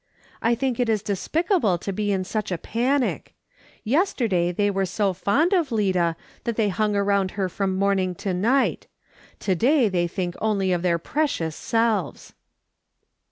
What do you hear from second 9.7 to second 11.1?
they think only of their